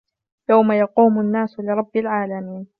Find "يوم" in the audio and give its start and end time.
0.49-0.71